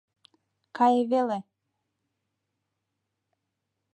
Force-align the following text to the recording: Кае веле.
Кае 0.77 1.01
веле. 1.11 1.39